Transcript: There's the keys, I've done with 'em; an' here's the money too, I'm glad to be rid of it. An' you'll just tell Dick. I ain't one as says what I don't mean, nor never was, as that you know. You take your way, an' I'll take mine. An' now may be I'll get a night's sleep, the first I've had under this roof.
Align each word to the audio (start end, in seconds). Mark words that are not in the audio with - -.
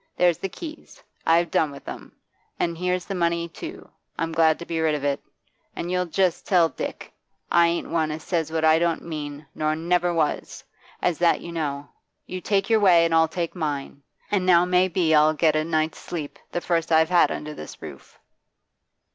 There's 0.17 0.39
the 0.39 0.49
keys, 0.49 1.03
I've 1.27 1.51
done 1.51 1.69
with 1.69 1.87
'em; 1.87 2.13
an' 2.59 2.73
here's 2.73 3.05
the 3.05 3.13
money 3.13 3.47
too, 3.47 3.87
I'm 4.17 4.31
glad 4.31 4.57
to 4.57 4.65
be 4.65 4.79
rid 4.79 4.95
of 4.95 5.03
it. 5.03 5.21
An' 5.75 5.89
you'll 5.89 6.07
just 6.07 6.47
tell 6.47 6.69
Dick. 6.69 7.13
I 7.51 7.67
ain't 7.67 7.87
one 7.91 8.09
as 8.09 8.23
says 8.23 8.51
what 8.51 8.65
I 8.65 8.79
don't 8.79 9.03
mean, 9.03 9.45
nor 9.53 9.75
never 9.75 10.11
was, 10.11 10.63
as 11.03 11.19
that 11.19 11.41
you 11.41 11.51
know. 11.51 11.87
You 12.25 12.41
take 12.41 12.67
your 12.67 12.79
way, 12.79 13.05
an' 13.05 13.13
I'll 13.13 13.27
take 13.27 13.53
mine. 13.55 14.01
An' 14.31 14.43
now 14.43 14.65
may 14.65 14.87
be 14.87 15.13
I'll 15.13 15.35
get 15.35 15.55
a 15.55 15.63
night's 15.63 15.99
sleep, 15.99 16.39
the 16.51 16.61
first 16.61 16.91
I've 16.91 17.09
had 17.09 17.29
under 17.29 17.53
this 17.53 17.79
roof. 17.79 18.17